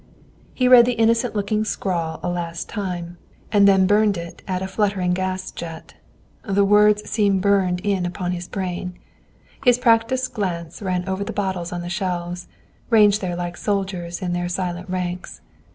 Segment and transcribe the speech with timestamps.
[0.55, 3.17] He read the innocent looking scrawl a last time,
[3.51, 5.93] and then burned it at a fluttering gas jet.
[6.41, 8.97] The words seemed burned in upon his brain.
[9.63, 12.47] His practiced glance ran over the bottles on the shelves
[12.89, 15.39] ranged there like soldiers in their silent ranks.